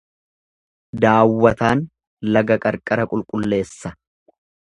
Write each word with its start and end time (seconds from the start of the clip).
Daawwataan 1.03 1.83
laga 2.37 2.59
qarqara 2.65 3.07
qulqulleessa. 3.13 3.95